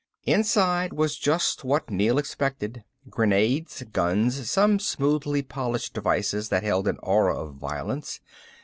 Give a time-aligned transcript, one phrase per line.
[0.25, 2.83] Inside was just what Neel expected.
[3.07, 8.19] Grenades, guns, some smoothly polished devices that held an aura of violence.